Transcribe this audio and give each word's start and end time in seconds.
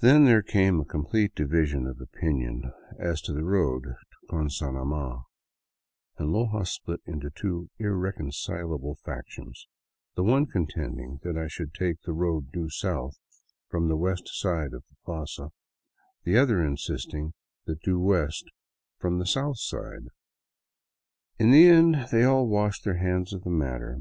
Then 0.00 0.24
there 0.24 0.42
209 0.42 0.78
VAGABONDING 0.78 0.82
DOWN 0.88 1.12
THE 1.12 1.18
ANDES 1.20 1.30
came 1.30 1.30
a 1.30 1.30
cdmplete 1.30 1.34
division 1.48 1.86
of 1.86 2.00
opinion 2.00 2.72
as 2.98 3.20
to 3.22 3.32
the 3.32 3.44
road 3.44 3.84
to 3.84 3.96
Gonzanama, 4.28 5.22
and 6.18 6.30
Loja 6.30 6.66
split 6.66 7.00
into 7.06 7.30
two 7.30 7.70
irreconcilable 7.78 8.96
factions, 8.96 9.68
the 10.16 10.24
one 10.24 10.46
contending 10.46 11.20
that 11.22 11.38
I 11.38 11.46
should 11.46 11.72
take 11.72 12.00
the 12.02 12.12
road 12.12 12.50
due 12.50 12.68
south 12.68 13.20
from 13.68 13.86
the 13.86 13.96
west 13.96 14.28
side 14.32 14.74
of 14.74 14.82
the 14.90 14.96
plaza, 15.04 15.50
the 16.24 16.36
other 16.36 16.64
insisting 16.66 17.26
on 17.26 17.32
that 17.66 17.80
due 17.82 18.00
west 18.00 18.46
from 18.98 19.20
the 19.20 19.24
south 19.24 19.60
side. 19.60 20.08
In 21.38 21.52
the 21.52 21.68
end 21.68 22.08
they 22.10 22.24
all 22.24 22.48
washed 22.48 22.82
their 22.82 22.96
hands 22.98 23.32
of 23.32 23.44
the 23.44 23.50
matter. 23.50 23.88